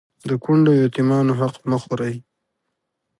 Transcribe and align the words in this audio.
د 0.29 0.31
کونډو 0.43 0.71
او 0.75 0.81
يتيمانو 0.87 1.33
حق 1.39 1.55
مه 1.69 1.77
خورئ 1.83 2.15